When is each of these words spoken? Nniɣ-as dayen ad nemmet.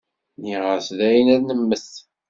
Nniɣ-as 0.37 0.87
dayen 0.97 1.27
ad 1.35 1.41
nemmet. 1.47 1.87